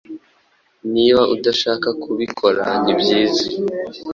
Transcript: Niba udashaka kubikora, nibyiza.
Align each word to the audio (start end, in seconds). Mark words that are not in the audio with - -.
Niba 0.93 1.21
udashaka 1.35 1.87
kubikora, 2.03 2.63
nibyiza. 2.83 3.45